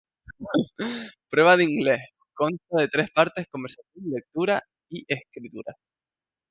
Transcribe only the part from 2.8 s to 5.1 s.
de tres partes conversación, lectura y